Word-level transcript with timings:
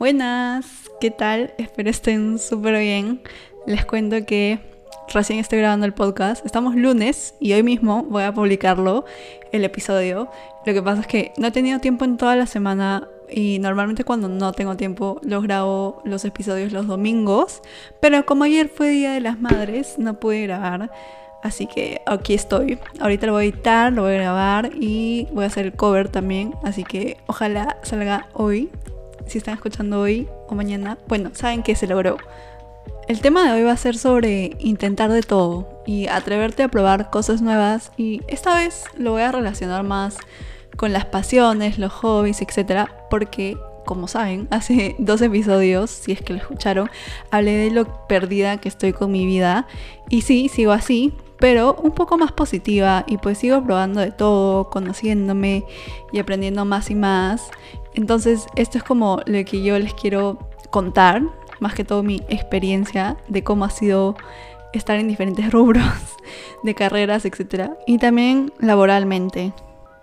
Buenas, 0.00 0.64
¿qué 0.98 1.10
tal? 1.10 1.52
Espero 1.58 1.90
estén 1.90 2.38
súper 2.38 2.78
bien. 2.78 3.20
Les 3.66 3.84
cuento 3.84 4.16
que 4.24 4.58
recién 5.12 5.38
estoy 5.38 5.58
grabando 5.58 5.84
el 5.84 5.92
podcast. 5.92 6.46
Estamos 6.46 6.74
lunes 6.74 7.34
y 7.38 7.52
hoy 7.52 7.62
mismo 7.62 8.04
voy 8.04 8.22
a 8.22 8.32
publicarlo, 8.32 9.04
el 9.52 9.62
episodio. 9.62 10.30
Lo 10.64 10.72
que 10.72 10.80
pasa 10.80 11.02
es 11.02 11.06
que 11.06 11.32
no 11.36 11.48
he 11.48 11.50
tenido 11.50 11.80
tiempo 11.80 12.06
en 12.06 12.16
toda 12.16 12.34
la 12.34 12.46
semana 12.46 13.08
y 13.30 13.58
normalmente 13.58 14.04
cuando 14.04 14.30
no 14.30 14.52
tengo 14.52 14.74
tiempo 14.74 15.20
los 15.22 15.42
grabo 15.42 16.00
los 16.06 16.24
episodios 16.24 16.72
los 16.72 16.86
domingos. 16.86 17.60
Pero 18.00 18.24
como 18.24 18.44
ayer 18.44 18.70
fue 18.70 18.88
Día 18.88 19.12
de 19.12 19.20
las 19.20 19.38
Madres, 19.38 19.96
no 19.98 20.18
pude 20.18 20.40
grabar. 20.44 20.90
Así 21.42 21.66
que 21.66 22.00
aquí 22.06 22.32
estoy. 22.32 22.78
Ahorita 23.00 23.26
lo 23.26 23.34
voy 23.34 23.44
a 23.44 23.48
editar, 23.48 23.92
lo 23.92 24.04
voy 24.04 24.14
a 24.14 24.16
grabar 24.16 24.70
y 24.74 25.28
voy 25.32 25.44
a 25.44 25.48
hacer 25.48 25.66
el 25.66 25.72
cover 25.74 26.08
también. 26.08 26.54
Así 26.62 26.84
que 26.84 27.18
ojalá 27.26 27.76
salga 27.82 28.28
hoy 28.32 28.70
si 29.26 29.38
están 29.38 29.54
escuchando 29.54 30.00
hoy 30.00 30.28
o 30.48 30.54
mañana, 30.54 30.98
bueno, 31.08 31.30
saben 31.34 31.62
que 31.62 31.74
se 31.74 31.86
logró. 31.86 32.16
El 33.08 33.20
tema 33.20 33.44
de 33.44 33.58
hoy 33.58 33.64
va 33.64 33.72
a 33.72 33.76
ser 33.76 33.96
sobre 33.96 34.56
intentar 34.60 35.10
de 35.10 35.22
todo 35.22 35.82
y 35.86 36.06
atreverte 36.06 36.62
a 36.62 36.68
probar 36.68 37.10
cosas 37.10 37.42
nuevas 37.42 37.90
y 37.96 38.22
esta 38.28 38.54
vez 38.54 38.84
lo 38.96 39.12
voy 39.12 39.22
a 39.22 39.32
relacionar 39.32 39.82
más 39.82 40.16
con 40.76 40.92
las 40.92 41.06
pasiones, 41.06 41.78
los 41.78 41.92
hobbies, 41.92 42.40
etc. 42.40 42.88
Porque, 43.10 43.58
como 43.84 44.06
saben, 44.06 44.46
hace 44.52 44.94
dos 44.98 45.20
episodios, 45.22 45.90
si 45.90 46.12
es 46.12 46.22
que 46.22 46.34
lo 46.34 46.38
escucharon, 46.38 46.88
hablé 47.30 47.52
de 47.56 47.70
lo 47.70 48.06
perdida 48.06 48.58
que 48.58 48.68
estoy 48.68 48.92
con 48.92 49.10
mi 49.10 49.26
vida 49.26 49.66
y 50.08 50.22
sí, 50.22 50.48
sigo 50.48 50.72
así, 50.72 51.12
pero 51.40 51.74
un 51.82 51.92
poco 51.92 52.16
más 52.16 52.32
positiva 52.32 53.04
y 53.08 53.16
pues 53.16 53.38
sigo 53.38 53.62
probando 53.64 54.00
de 54.00 54.12
todo, 54.12 54.70
conociéndome 54.70 55.64
y 56.12 56.18
aprendiendo 56.18 56.64
más 56.64 56.90
y 56.90 56.94
más. 56.94 57.50
Entonces, 57.94 58.46
esto 58.56 58.78
es 58.78 58.84
como 58.84 59.20
lo 59.26 59.44
que 59.44 59.62
yo 59.62 59.78
les 59.78 59.94
quiero 59.94 60.38
contar, 60.70 61.22
más 61.58 61.74
que 61.74 61.84
todo 61.84 62.02
mi 62.02 62.22
experiencia 62.28 63.16
de 63.28 63.42
cómo 63.42 63.64
ha 63.64 63.70
sido 63.70 64.16
estar 64.72 64.98
en 64.98 65.08
diferentes 65.08 65.50
rubros 65.52 65.84
de 66.62 66.74
carreras, 66.74 67.24
etc. 67.24 67.70
Y 67.86 67.98
también 67.98 68.52
laboralmente. 68.58 69.52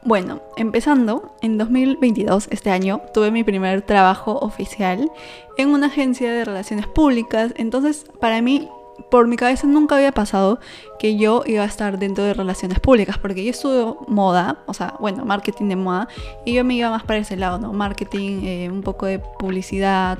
Bueno, 0.04 0.42
empezando, 0.56 1.36
en 1.42 1.58
2022, 1.58 2.48
este 2.52 2.72
año, 2.72 3.02
tuve 3.14 3.32
mi 3.32 3.44
primer 3.44 3.82
trabajo 3.82 4.38
oficial 4.40 5.12
en 5.58 5.70
una 5.70 5.88
agencia 5.88 6.32
de 6.32 6.46
relaciones 6.46 6.88
públicas. 6.88 7.54
Entonces, 7.58 8.06
para 8.22 8.42
mí 8.42 8.70
por 9.10 9.28
mi 9.28 9.36
cabeza 9.36 9.68
nunca 9.68 9.96
había 9.96 10.12
pasado 10.12 10.60
que 11.00 11.18
yo 11.18 11.44
iba 11.46 11.64
a 11.64 11.68
estar 11.68 11.98
dentro 12.00 12.24
de 12.24 12.34
relaciones 12.34 12.80
públicas, 12.80 13.18
porque 13.18 13.44
yo 13.44 13.52
estudio 13.52 13.98
moda, 14.08 14.64
o 14.66 14.74
sea, 14.74 14.96
bueno, 15.00 15.26
marketing 15.26 15.70
de 15.70 15.76
moda, 15.76 16.08
y 16.46 16.54
yo 16.54 16.64
me 16.64 16.76
iba 16.76 16.90
más 16.90 17.04
para 17.04 17.20
ese 17.20 17.36
lado, 17.36 17.60
¿no? 17.60 17.74
Marketing, 17.74 18.42
eh, 18.44 18.70
un 18.72 18.82
poco 18.82 19.06
de 19.06 19.20
publicidad, 19.20 20.20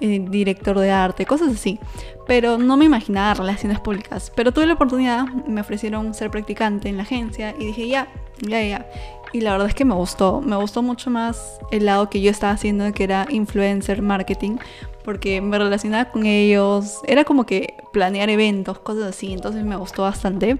eh, 0.00 0.24
director 0.28 0.78
de 0.78 0.92
arte, 0.92 1.26
cosas 1.26 1.52
así. 1.52 1.80
Pero 2.26 2.56
no 2.56 2.76
me 2.76 2.84
imaginaba 2.84 3.34
relaciones 3.34 3.80
públicas. 3.80 4.30
Pero 4.34 4.52
tuve 4.52 4.66
la 4.66 4.74
oportunidad, 4.74 5.26
me 5.46 5.60
ofrecieron 5.60 6.14
ser 6.14 6.30
practicante 6.30 6.88
en 6.88 6.96
la 6.96 7.02
agencia 7.02 7.54
y 7.58 7.66
dije, 7.66 7.88
ya, 7.88 8.08
ya, 8.40 8.62
ya. 8.62 8.86
Y 9.32 9.42
la 9.42 9.52
verdad 9.52 9.68
es 9.68 9.74
que 9.74 9.84
me 9.84 9.94
gustó, 9.94 10.40
me 10.40 10.56
gustó 10.56 10.82
mucho 10.82 11.10
más 11.10 11.60
el 11.70 11.84
lado 11.84 12.08
que 12.08 12.20
yo 12.20 12.30
estaba 12.30 12.52
haciendo, 12.52 12.90
que 12.92 13.04
era 13.04 13.26
influencer 13.28 14.00
marketing, 14.00 14.56
porque 15.04 15.40
me 15.40 15.58
relacionaba 15.58 16.10
con 16.10 16.24
ellos, 16.24 17.00
era 17.06 17.24
como 17.24 17.44
que 17.44 17.74
planear 17.92 18.30
eventos, 18.30 18.78
cosas 18.78 19.04
así, 19.04 19.32
entonces 19.32 19.64
me 19.64 19.76
gustó 19.76 20.02
bastante. 20.02 20.58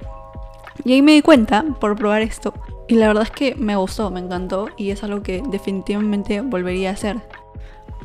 Y 0.85 0.93
ahí 0.93 1.03
me 1.03 1.13
di 1.13 1.23
cuenta 1.23 1.65
por 1.81 1.97
probar 1.97 2.23
esto. 2.23 2.55
Y 2.89 2.95
la 2.95 3.09
verdad 3.09 3.25
es 3.25 3.31
que 3.31 3.55
me 3.55 3.77
gustó, 3.77 4.11
me 4.11 4.21
encantó 4.21 4.69
y 4.77 4.91
es 4.91 5.03
algo 5.03 5.23
que 5.23 5.43
definitivamente 5.51 6.41
volvería 6.41 6.91
a 6.91 6.93
hacer. 6.93 7.17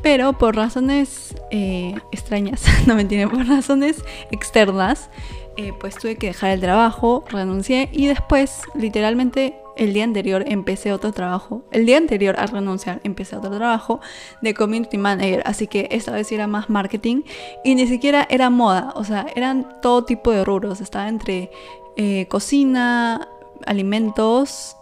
Pero 0.02 0.34
por 0.34 0.56
razones 0.56 1.34
eh, 1.50 1.94
extrañas, 2.12 2.64
no 2.86 2.94
me 2.94 3.02
entienden, 3.02 3.30
por 3.30 3.46
razones 3.46 4.04
externas, 4.30 5.08
eh, 5.56 5.72
pues 5.78 5.96
tuve 5.96 6.16
que 6.16 6.28
dejar 6.28 6.50
el 6.50 6.60
trabajo, 6.60 7.24
renuncié 7.30 7.88
y 7.92 8.06
después 8.06 8.60
literalmente 8.74 9.56
el 9.76 9.92
día 9.92 10.04
anterior 10.04 10.44
empecé 10.46 10.92
otro 10.92 11.12
trabajo. 11.12 11.62
El 11.70 11.86
día 11.86 11.96
anterior 11.96 12.36
a 12.38 12.46
renunciar 12.46 13.00
empecé 13.04 13.36
otro 13.36 13.50
trabajo 13.50 14.00
de 14.40 14.54
community 14.54 14.98
manager. 14.98 15.42
Así 15.46 15.66
que 15.66 15.88
esta 15.90 16.12
vez 16.12 16.30
era 16.32 16.46
más 16.46 16.70
marketing 16.70 17.22
y 17.64 17.74
ni 17.74 17.86
siquiera 17.86 18.26
era 18.30 18.50
moda. 18.50 18.92
O 18.96 19.04
sea, 19.04 19.26
eran 19.34 19.80
todo 19.80 20.04
tipo 20.04 20.30
de 20.30 20.44
rubros. 20.44 20.80
Estaba 20.80 21.08
entre 21.08 21.50
eh, 21.96 22.26
cocina, 22.28 23.28
alimentos, 23.66 24.76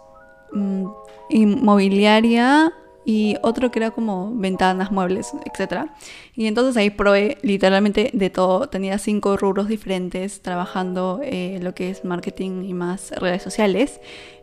mm, 0.51 0.85
inmobiliaria 1.29 2.73
y 3.05 3.35
otro 3.41 3.71
que 3.71 3.79
era 3.79 3.91
como 3.91 4.31
ventanas, 4.33 4.91
muebles, 4.91 5.33
etc. 5.45 5.89
Y 6.35 6.47
entonces 6.47 6.77
ahí 6.77 6.89
probé 6.89 7.37
literalmente 7.41 8.11
de 8.13 8.29
todo. 8.29 8.67
Tenía 8.67 8.97
cinco 8.97 9.37
rubros 9.37 9.67
diferentes 9.67 10.41
trabajando 10.41 11.19
eh, 11.23 11.59
lo 11.61 11.73
que 11.73 11.89
es 11.89 12.05
marketing 12.05 12.63
y 12.63 12.73
más 12.73 13.11
redes 13.11 13.43
sociales. 13.43 13.99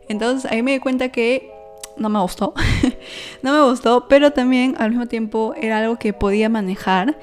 Entonces 0.07 0.51
ahí 0.51 0.61
me 0.61 0.73
di 0.73 0.79
cuenta 0.79 1.09
que 1.09 1.51
no 1.97 2.09
me 2.09 2.19
gustó. 2.19 2.53
no 3.41 3.53
me 3.53 3.69
gustó, 3.69 4.07
pero 4.07 4.31
también 4.31 4.75
al 4.77 4.91
mismo 4.91 5.07
tiempo 5.07 5.53
era 5.57 5.79
algo 5.79 5.97
que 5.97 6.13
podía 6.13 6.49
manejar. 6.49 7.17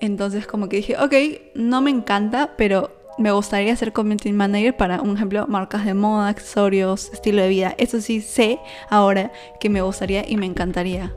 Entonces 0.00 0.46
como 0.46 0.68
que 0.68 0.76
dije, 0.78 0.96
ok, 0.98 1.14
no 1.54 1.80
me 1.80 1.90
encanta, 1.90 2.54
pero 2.56 2.90
me 3.22 3.30
gustaría 3.30 3.74
ser 3.76 3.92
community 3.92 4.32
manager 4.32 4.76
para, 4.76 5.00
un 5.00 5.14
ejemplo, 5.16 5.46
marcas 5.46 5.84
de 5.84 5.94
moda, 5.94 6.28
accesorios, 6.28 7.10
estilo 7.12 7.40
de 7.40 7.48
vida. 7.48 7.74
Eso 7.78 8.00
sí 8.00 8.20
sé 8.20 8.58
ahora 8.90 9.30
que 9.60 9.70
me 9.70 9.80
gustaría 9.80 10.28
y 10.28 10.36
me 10.36 10.46
encantaría. 10.46 11.14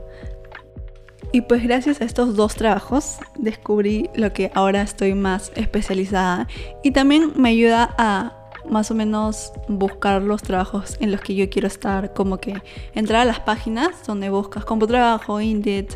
Y 1.32 1.40
pues 1.40 1.64
gracias 1.64 2.00
a 2.00 2.04
estos 2.04 2.36
dos 2.36 2.54
trabajos 2.54 3.16
descubrí 3.36 4.08
lo 4.14 4.32
que 4.32 4.52
ahora 4.54 4.82
estoy 4.82 5.14
más 5.14 5.50
especializada 5.56 6.46
y 6.84 6.92
también 6.92 7.32
me 7.34 7.48
ayuda 7.48 7.92
a 7.98 8.45
más 8.70 8.90
o 8.90 8.94
menos 8.94 9.52
buscar 9.68 10.22
los 10.22 10.42
trabajos 10.42 10.96
en 11.00 11.12
los 11.12 11.20
que 11.20 11.34
yo 11.34 11.48
quiero 11.50 11.68
estar, 11.68 12.12
como 12.14 12.38
que 12.38 12.62
entrar 12.94 13.22
a 13.22 13.24
las 13.24 13.40
páginas 13.40 14.06
donde 14.06 14.30
buscas 14.30 14.64
como 14.64 14.86
trabajo, 14.86 15.40
Indeed, 15.40 15.88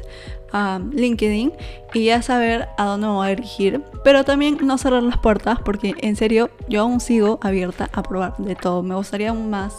um, 0.52 0.90
LinkedIn 0.90 1.52
y 1.94 2.04
ya 2.06 2.22
saber 2.22 2.68
a 2.76 2.84
dónde 2.84 3.06
me 3.06 3.12
voy 3.12 3.26
a 3.26 3.30
dirigir, 3.30 3.82
pero 4.04 4.24
también 4.24 4.58
no 4.62 4.78
cerrar 4.78 5.02
las 5.02 5.18
puertas 5.18 5.58
porque 5.64 5.94
en 5.98 6.16
serio 6.16 6.50
yo 6.68 6.82
aún 6.82 7.00
sigo 7.00 7.38
abierta 7.42 7.90
a 7.92 8.02
probar 8.02 8.36
de 8.38 8.54
todo, 8.54 8.82
me 8.82 8.94
gustaría 8.94 9.30
aún 9.30 9.50
más 9.50 9.74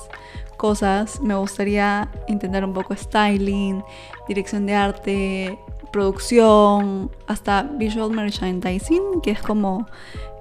cosas, 0.57 1.19
me 1.21 1.33
gustaría 1.35 2.09
intentar 2.27 2.63
un 2.63 2.73
poco 2.73 2.95
styling, 2.95 3.83
dirección 4.27 4.67
de 4.67 4.75
arte, 4.75 5.59
producción, 5.91 7.11
hasta 7.27 7.63
visual 7.63 8.11
merchandising, 8.11 9.21
que 9.21 9.31
es 9.31 9.41
como 9.41 9.87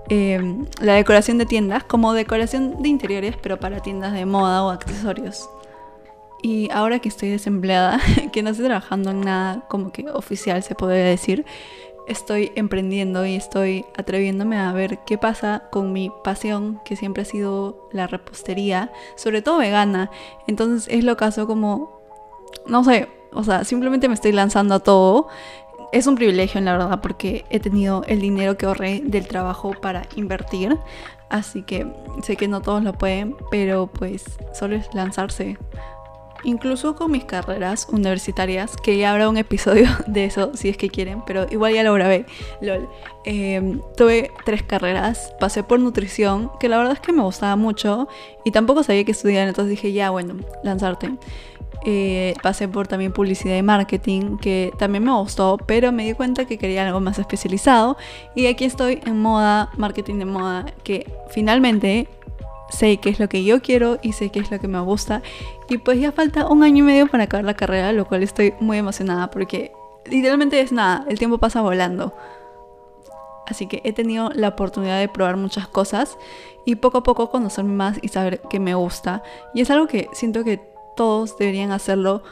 Em, 0.09 0.67
la 0.81 0.95
decoración 0.95 1.39
de 1.39 1.47
tiendas 1.47 1.85
como 1.85 2.13
decoración 2.13 2.83
de 2.83 2.89
interiores, 2.89 3.37
pero 3.41 3.61
para 3.61 3.81
tiendas 3.81 4.13
de 4.13 4.27
moda 4.27 4.65
o 4.65 4.71
accesorios. 4.71 5.49
Y 6.43 6.71
ahora 6.73 6.99
que 6.99 7.09
estoy 7.09 7.29
desempleada, 7.29 8.01
que 8.33 8.43
no 8.43 8.51
estoy 8.51 8.67
trabajando 8.67 9.11
en 9.11 9.21
nada 9.21 9.67
como 9.69 9.93
que 9.93 10.09
oficial 10.11 10.63
se 10.63 10.75
podría 10.75 11.05
decir, 11.05 11.45
estoy 12.09 12.51
emprendiendo 12.57 13.25
y 13.25 13.37
estoy 13.37 13.85
atreviéndome 13.97 14.59
a 14.59 14.73
ver 14.73 14.99
qué 15.07 15.17
pasa 15.17 15.65
con 15.71 15.93
mi 15.93 16.11
pasión, 16.25 16.81
que 16.85 16.97
siempre 16.97 17.23
ha 17.23 17.27
sido 17.27 17.89
la 17.93 18.07
repostería, 18.07 18.91
sobre 19.17 19.43
todo 19.43 19.59
vegana. 19.59 20.11
Entonces 20.49 20.93
es 20.93 21.05
lo 21.05 21.17
caso 21.17 21.47
como, 21.47 22.01
no 22.67 22.83
sé, 22.83 23.09
o 23.33 23.45
sea, 23.45 23.65
simplemente 23.65 24.09
me 24.09 24.15
estoy 24.15 24.33
lanzando 24.33 24.75
a 24.75 24.81
todo 24.81 25.29
es 25.93 26.07
un 26.07 26.15
privilegio, 26.15 26.59
en 26.59 26.65
la 26.65 26.73
verdad, 26.77 27.01
porque 27.01 27.45
he 27.51 27.61
tenido 27.61 28.05
el 28.07 28.21
dinero 28.21 28.57
que 28.57 28.67
ahorré 28.67 29.03
del 29.05 29.27
trabajo 29.27 29.73
para 29.73 30.07
invertir. 30.17 30.79
Así 31.29 31.63
que 31.63 31.87
sé 32.23 32.37
que 32.37 32.49
no 32.49 32.61
todos 32.61 32.83
lo 32.83 32.93
pueden, 32.93 33.37
pero 33.51 33.87
pues 33.87 34.25
solo 34.53 34.77
es 34.77 34.93
lanzarse. 34.95 35.57
Incluso 36.43 36.97
con 36.97 37.11
mis 37.11 37.25
carreras 37.25 37.87
universitarias, 37.91 38.77
que 38.77 38.97
ya 38.97 39.13
habrá 39.13 39.29
un 39.29 39.37
episodio 39.37 39.89
de 40.07 40.25
eso 40.25 40.53
si 40.55 40.69
es 40.69 40.77
que 40.77 40.89
quieren, 40.89 41.23
pero 41.27 41.47
igual 41.51 41.75
ya 41.75 41.83
lo 41.83 41.93
grabé, 41.95 42.25
lol. 42.61 42.89
Em, 43.25 43.81
tuve 43.97 44.31
tres 44.45 44.63
carreras, 44.63 45.35
pasé 45.39 45.63
por 45.63 45.79
nutrición, 45.79 46.51
que 46.59 46.69
la 46.69 46.79
verdad 46.79 46.95
es 46.95 47.01
que 47.01 47.13
me 47.13 47.23
gustaba 47.23 47.57
mucho 47.57 48.09
y 48.45 48.53
tampoco 48.53 48.83
sabía 48.83 49.05
qué 49.05 49.13
estudiar, 49.13 49.47
entonces 49.49 49.71
dije, 49.71 49.93
ya 49.93 50.11
bueno, 50.11 50.37
lanzarte. 50.63 51.11
Eh, 51.87 52.35
pasé 52.43 52.69
por 52.69 52.87
también 52.89 53.13
publicidad 53.13 53.57
y 53.57 53.63
marketing, 53.63 54.37
que 54.37 54.73
también 54.79 55.05
me 55.05 55.13
gustó, 55.13 55.57
pero 55.67 55.93
me 55.93 56.05
di 56.05 56.13
cuenta 56.13 56.45
que 56.45 56.59
quería 56.59 56.87
algo 56.87 57.01
más 57.01 57.19
especializado. 57.19 57.97
Y 58.35 58.47
aquí 58.47 58.65
estoy 58.65 59.01
en 59.07 59.21
moda, 59.21 59.71
marketing 59.77 60.17
de 60.17 60.25
moda, 60.27 60.67
que 60.85 61.11
finalmente 61.31 62.09
sé 62.69 62.99
qué 62.99 63.11
es 63.11 63.19
lo 63.19 63.29
que 63.29 63.45
yo 63.45 63.63
quiero 63.63 63.99
y 64.03 64.13
sé 64.13 64.31
qué 64.31 64.41
es 64.41 64.51
lo 64.51 64.61
que 64.61 64.69
me 64.69 64.81
gusta. 64.81 65.23
Y 65.69 65.79
pues 65.79 65.99
ya 66.01 66.13
falta 66.13 66.47
un 66.49 66.63
año 66.63 66.85
y 66.85 66.87
medio 66.87 67.07
para 67.07 67.25
acabar 67.25 67.45
la 67.45 67.55
carrera, 67.55 67.93
lo 67.93 68.07
cual 68.07 68.23
estoy 68.23 68.55
muy 68.61 68.79
emocionada 68.79 69.31
porque 69.31 69.73
literalmente 70.07 70.61
es 70.61 70.73
nada, 70.73 71.05
el 71.09 71.19
tiempo 71.19 71.39
pasa 71.39 71.63
volando. 71.63 72.15
Así 73.47 73.67
que 73.67 73.81
he 73.85 73.93
tenido 73.93 74.31
la 74.35 74.49
oportunidad 74.49 75.01
de 75.01 75.09
probar 75.09 75.37
muchas 75.37 75.67
cosas 75.67 76.17
y 76.65 76.77
poco 76.77 76.99
a 76.99 77.03
poco 77.03 77.31
conocerme 77.31 77.73
más 77.73 77.99
y 78.01 78.09
saber 78.09 78.41
qué 78.49 78.61
me 78.61 78.75
gusta. 78.75 79.25
Y 79.55 79.61
es 79.61 79.71
algo 79.71 79.89
que 79.89 80.09
siento 80.13 80.45
que 80.45 80.70
todos 80.97 81.37
deberían 81.39 81.73
hacerlo 81.73 82.23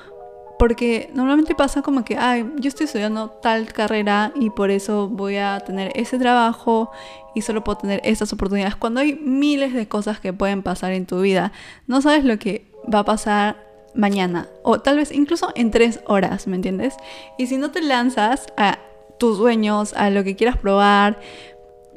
Porque 0.58 1.10
normalmente 1.14 1.54
pasa 1.54 1.82
como 1.82 2.04
que, 2.04 2.16
ay, 2.16 2.50
yo 2.56 2.68
estoy 2.68 2.86
estudiando 2.86 3.30
tal 3.30 3.72
carrera 3.72 4.32
y 4.34 4.50
por 4.50 4.70
eso 4.70 5.08
voy 5.08 5.36
a 5.36 5.60
tener 5.60 5.92
ese 5.94 6.18
trabajo 6.18 6.90
y 7.34 7.42
solo 7.42 7.62
puedo 7.62 7.78
tener 7.78 8.00
estas 8.02 8.32
oportunidades. 8.32 8.74
Cuando 8.74 9.00
hay 9.00 9.14
miles 9.14 9.72
de 9.72 9.86
cosas 9.86 10.18
que 10.18 10.32
pueden 10.32 10.62
pasar 10.62 10.92
en 10.92 11.06
tu 11.06 11.20
vida, 11.20 11.52
no 11.86 12.02
sabes 12.02 12.24
lo 12.24 12.38
que 12.38 12.66
va 12.92 13.00
a 13.00 13.04
pasar 13.04 13.68
mañana 13.94 14.48
o 14.62 14.80
tal 14.80 14.96
vez 14.96 15.12
incluso 15.12 15.50
en 15.54 15.70
tres 15.70 16.00
horas, 16.06 16.46
¿me 16.46 16.56
entiendes? 16.56 16.94
Y 17.36 17.46
si 17.46 17.56
no 17.56 17.70
te 17.70 17.80
lanzas 17.80 18.46
a 18.56 18.78
tus 19.18 19.38
sueños, 19.38 19.94
a 19.94 20.10
lo 20.10 20.24
que 20.24 20.36
quieras 20.36 20.56
probar, 20.56 21.20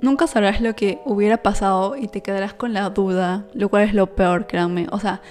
nunca 0.01 0.27
sabrás 0.27 0.61
lo 0.61 0.75
que 0.75 0.99
hubiera 1.05 1.37
pasado 1.43 1.95
y 1.95 2.07
te 2.07 2.21
quedarás 2.21 2.53
con 2.53 2.73
la 2.73 2.89
duda, 2.89 3.45
lo 3.53 3.69
cual 3.69 3.83
es 3.83 3.93
lo 3.93 4.07
peor, 4.15 4.47
créanme. 4.47 4.87
O 4.91 4.99
sea, 4.99 5.21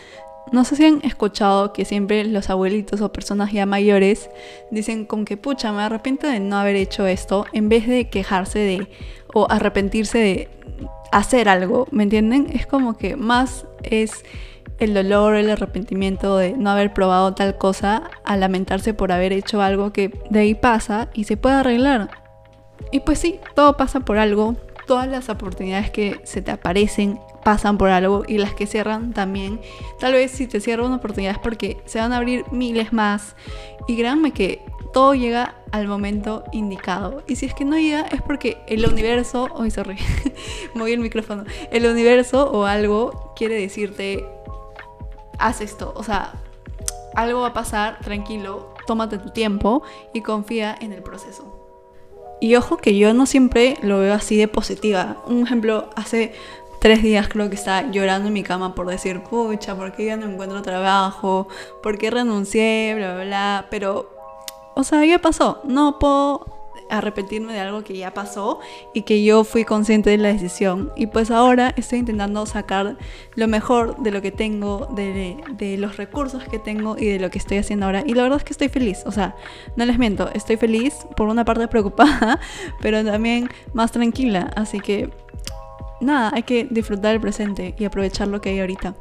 no 0.52 0.64
sé 0.64 0.76
si 0.76 0.84
han 0.84 1.00
escuchado 1.02 1.72
que 1.72 1.84
siempre 1.84 2.24
los 2.24 2.50
abuelitos 2.50 3.00
o 3.00 3.12
personas 3.12 3.52
ya 3.52 3.66
mayores 3.66 4.30
dicen 4.70 5.04
con 5.04 5.24
que 5.24 5.36
pucha, 5.36 5.72
me 5.72 5.82
arrepiento 5.82 6.26
de 6.26 6.40
no 6.40 6.56
haber 6.56 6.76
hecho 6.76 7.06
esto, 7.06 7.46
en 7.52 7.68
vez 7.68 7.86
de 7.86 8.08
quejarse 8.08 8.58
de 8.58 8.88
o 9.32 9.46
arrepentirse 9.48 10.18
de 10.18 10.48
hacer 11.12 11.48
algo, 11.48 11.86
¿me 11.90 12.04
entienden? 12.04 12.48
Es 12.52 12.66
como 12.66 12.96
que 12.96 13.16
más 13.16 13.66
es 13.82 14.24
el 14.78 14.94
dolor, 14.94 15.34
el 15.34 15.50
arrepentimiento 15.50 16.36
de 16.36 16.52
no 16.56 16.70
haber 16.70 16.92
probado 16.92 17.34
tal 17.34 17.58
cosa 17.58 18.10
a 18.24 18.36
lamentarse 18.36 18.94
por 18.94 19.12
haber 19.12 19.32
hecho 19.32 19.60
algo 19.60 19.92
que 19.92 20.18
de 20.30 20.40
ahí 20.40 20.54
pasa 20.54 21.10
y 21.12 21.24
se 21.24 21.36
puede 21.36 21.56
arreglar. 21.56 22.10
Y 22.90 23.00
pues 23.00 23.18
sí, 23.18 23.38
todo 23.54 23.76
pasa 23.76 24.00
por 24.00 24.18
algo, 24.18 24.56
todas 24.86 25.06
las 25.06 25.28
oportunidades 25.28 25.90
que 25.90 26.20
se 26.24 26.42
te 26.42 26.50
aparecen 26.50 27.20
pasan 27.44 27.78
por 27.78 27.90
algo 27.90 28.22
y 28.26 28.38
las 28.38 28.54
que 28.54 28.66
cierran 28.66 29.12
también. 29.12 29.60
Tal 29.98 30.12
vez 30.12 30.30
si 30.30 30.46
te 30.46 30.60
cierra 30.60 30.84
una 30.84 30.96
oportunidad 30.96 31.32
es 31.32 31.38
porque 31.38 31.80
se 31.84 31.98
van 31.98 32.12
a 32.12 32.18
abrir 32.18 32.44
miles 32.50 32.92
más. 32.92 33.34
Y 33.88 33.96
créanme 33.96 34.32
que 34.32 34.62
todo 34.92 35.14
llega 35.14 35.54
al 35.72 35.86
momento 35.86 36.44
indicado. 36.52 37.22
Y 37.26 37.36
si 37.36 37.46
es 37.46 37.54
que 37.54 37.64
no 37.64 37.78
llega 37.78 38.02
es 38.02 38.22
porque 38.22 38.58
el 38.66 38.86
universo, 38.86 39.48
hoy 39.54 39.70
sorry, 39.70 39.96
moví 40.74 40.92
el 40.92 41.00
micrófono, 41.00 41.44
el 41.70 41.86
universo 41.86 42.50
o 42.50 42.64
algo 42.64 43.32
quiere 43.36 43.54
decirte, 43.54 44.24
haz 45.38 45.60
esto. 45.60 45.92
O 45.96 46.02
sea, 46.02 46.32
algo 47.14 47.40
va 47.40 47.48
a 47.48 47.52
pasar, 47.52 47.98
tranquilo, 48.00 48.74
tómate 48.86 49.18
tu 49.18 49.30
tiempo 49.30 49.82
y 50.12 50.22
confía 50.22 50.76
en 50.80 50.92
el 50.92 51.02
proceso. 51.02 51.56
Y 52.40 52.56
ojo 52.56 52.78
que 52.78 52.96
yo 52.96 53.12
no 53.12 53.26
siempre 53.26 53.76
lo 53.82 53.98
veo 53.98 54.14
así 54.14 54.36
de 54.36 54.48
positiva. 54.48 55.22
Un 55.26 55.42
ejemplo, 55.42 55.90
hace 55.94 56.32
tres 56.80 57.02
días 57.02 57.28
creo 57.28 57.48
que 57.48 57.56
estaba 57.56 57.90
llorando 57.90 58.28
en 58.28 58.34
mi 58.34 58.42
cama 58.42 58.74
por 58.74 58.86
decir, 58.88 59.22
pucha, 59.22 59.76
¿por 59.76 59.92
qué 59.92 60.06
ya 60.06 60.16
no 60.16 60.26
encuentro 60.26 60.62
trabajo? 60.62 61.46
¿Por 61.82 61.98
qué 61.98 62.10
renuncié? 62.10 62.94
Bla, 62.96 63.14
bla, 63.14 63.24
bla. 63.24 63.66
Pero, 63.70 64.10
o 64.74 64.82
sea, 64.82 65.04
ya 65.04 65.18
pasó. 65.18 65.60
No 65.64 65.98
puedo 65.98 66.46
arrepentirme 66.88 67.52
de 67.52 67.60
algo 67.60 67.84
que 67.84 67.96
ya 67.96 68.12
pasó 68.12 68.58
y 68.92 69.02
que 69.02 69.22
yo 69.22 69.44
fui 69.44 69.64
consciente 69.64 70.10
de 70.10 70.18
la 70.18 70.32
decisión. 70.32 70.90
Y 70.96 71.06
pues 71.06 71.30
ahora 71.30 71.72
estoy 71.76 72.00
intentando 72.00 72.44
sacar 72.46 72.96
lo 73.34 73.46
mejor 73.46 73.96
de 73.98 74.10
lo 74.10 74.22
que 74.22 74.32
tengo, 74.32 74.88
de, 74.94 75.36
de, 75.50 75.76
los 75.76 75.96
recursos 75.98 76.42
que 76.44 76.58
tengo 76.58 76.96
y 76.98 77.06
de 77.06 77.20
lo 77.20 77.30
que 77.30 77.38
estoy 77.38 77.58
haciendo 77.58 77.86
ahora. 77.86 78.02
Y 78.06 78.14
la 78.14 78.22
verdad 78.22 78.38
es 78.38 78.44
que 78.44 78.52
estoy 78.52 78.68
feliz. 78.68 79.02
O 79.06 79.12
sea, 79.12 79.36
no 79.76 79.84
les 79.84 79.98
miento, 79.98 80.30
estoy 80.32 80.56
feliz, 80.56 80.94
por 81.16 81.28
una 81.28 81.44
parte 81.44 81.68
preocupada, 81.68 82.40
pero 82.80 83.04
también 83.04 83.48
más 83.72 83.92
tranquila. 83.92 84.50
Así 84.56 84.80
que 84.80 85.10
nada, 86.00 86.30
hay 86.32 86.42
que 86.42 86.66
disfrutar 86.70 87.14
el 87.14 87.20
presente 87.20 87.74
y 87.78 87.84
aprovechar 87.84 88.28
lo 88.28 88.40
que 88.40 88.50
hay 88.50 88.60
ahorita. 88.60 88.94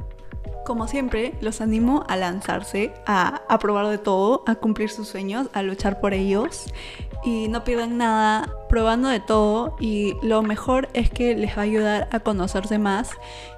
Como 0.66 0.88
siempre, 0.88 1.34
los 1.42 1.62
animo 1.62 2.04
a 2.08 2.16
lanzarse, 2.16 2.94
a, 3.08 3.42
a, 3.48 3.60
probar 3.60 3.88
de 3.88 3.98
todo, 3.98 4.44
a 4.46 4.56
cumplir 4.56 4.90
sus 4.90 5.08
sueños, 5.08 5.48
a 5.54 5.64
luchar 5.64 6.00
por 6.00 6.14
ellos 6.14 6.66
y 7.24 7.48
no 7.48 7.64
pierdan 7.64 7.98
nada 7.98 8.50
probando 8.70 9.10
de 9.10 9.20
todo 9.20 9.76
y 9.80 10.16
lo 10.22 10.42
mejor 10.42 10.90
es 10.94 11.10
que 11.10 11.36
les 11.36 11.58
va 11.58 11.62
a 11.62 11.66
ayudar 11.66 12.10
a 12.12 12.20
conocerse 12.20 12.78
más 12.78 13.12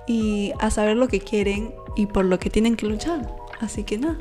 y 0.07 0.53
a 0.59 0.69
saber 0.71 0.97
lo 0.97 1.07
que 1.07 1.19
quieren 1.19 1.73
y 1.95 2.07
por 2.07 2.25
lo 2.25 2.39
que 2.39 2.49
tienen 2.49 2.75
que 2.75 2.87
luchar. 2.87 3.29
Así 3.59 3.83
que 3.83 3.97
nada, 3.97 4.17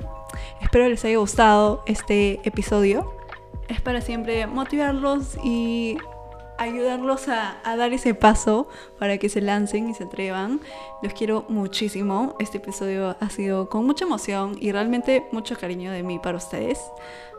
espero 0.60 0.88
les 0.88 1.04
haya 1.04 1.18
gustado 1.18 1.82
este 1.86 2.40
episodio. 2.44 3.14
Es 3.68 3.80
para 3.80 4.00
siempre 4.00 4.46
motivarlos 4.46 5.38
y 5.44 5.96
ayudarlos 6.60 7.28
a, 7.28 7.56
dar 7.64 7.92
ese 7.92 8.14
paso 8.14 8.68
para 8.98 9.18
que 9.18 9.28
se 9.28 9.40
lancen 9.40 9.88
y 9.88 9.94
se 9.94 10.04
atrevan. 10.04 10.60
Los 11.02 11.14
quiero 11.14 11.46
muchísimo. 11.48 12.36
Este 12.38 12.58
episodio 12.58 13.16
ha 13.18 13.30
sido 13.30 13.68
con 13.68 13.86
mucha 13.86 14.04
emoción 14.04 14.56
y 14.60 14.70
realmente 14.70 15.26
mucho 15.32 15.56
cariño 15.56 15.90
de 15.90 16.02
mí 16.02 16.18
para 16.18 16.36
ustedes. 16.36 16.78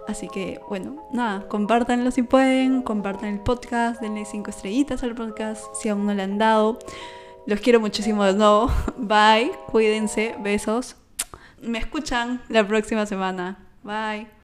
Así 0.07 0.27
que, 0.27 0.59
bueno, 0.68 1.07
nada, 1.13 1.47
compártanlo 1.47 2.09
si 2.09 2.23
pueden, 2.23 2.81
compartan 2.81 3.29
el 3.29 3.39
podcast, 3.39 4.01
denle 4.01 4.25
cinco 4.25 4.50
estrellitas 4.50 5.03
al 5.03 5.13
podcast 5.13 5.63
si 5.75 5.89
aún 5.89 6.07
no 6.07 6.13
le 6.13 6.24
han 6.24 6.39
dado. 6.39 6.79
Los 7.45 7.59
quiero 7.59 7.79
muchísimo 7.79 8.24
de 8.24 8.33
nuevo. 8.33 8.71
Bye, 8.97 9.51
cuídense, 9.67 10.35
besos. 10.39 10.95
Me 11.62 11.77
escuchan 11.77 12.41
la 12.50 12.67
próxima 12.67 13.06
semana. 13.06 13.59
Bye. 13.83 14.40